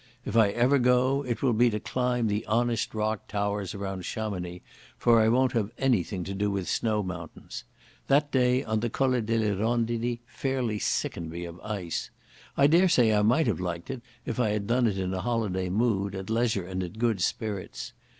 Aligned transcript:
If 0.25 0.35
I 0.35 0.49
ever 0.49 0.79
go 0.79 1.23
it 1.25 1.43
will 1.43 1.53
be 1.53 1.69
to 1.69 1.79
climb 1.79 2.25
the 2.25 2.43
honest 2.47 2.95
rock 2.95 3.27
towers 3.27 3.75
around 3.75 4.03
Chamonix, 4.03 4.63
for 4.97 5.21
I 5.21 5.29
won't 5.29 5.51
have 5.51 5.69
anything 5.77 6.23
to 6.23 6.33
do 6.33 6.49
with 6.49 6.67
snow 6.67 7.03
mountains. 7.03 7.65
That 8.07 8.31
day 8.31 8.63
on 8.63 8.79
the 8.79 8.89
Colle 8.89 9.21
delle 9.21 9.57
Rondini 9.57 10.21
fairly 10.25 10.79
sickened 10.79 11.29
me 11.29 11.45
of 11.45 11.59
ice. 11.59 12.09
I 12.57 12.65
daresay 12.65 13.13
I 13.13 13.21
might 13.21 13.45
have 13.45 13.59
liked 13.59 13.91
it 13.91 14.01
if 14.25 14.39
I 14.39 14.49
had 14.49 14.65
done 14.65 14.87
it 14.87 14.97
in 14.97 15.13
a 15.13 15.21
holiday 15.21 15.69
mood, 15.69 16.15
at 16.15 16.31
leisure 16.31 16.65
and 16.65 16.81
in 16.81 16.93
good 16.93 17.21
spirits. 17.21 17.93